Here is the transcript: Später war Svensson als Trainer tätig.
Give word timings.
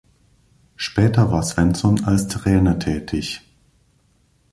Später 0.77 1.31
war 1.31 1.43
Svensson 1.43 2.05
als 2.05 2.27
Trainer 2.27 2.79
tätig. 2.79 3.41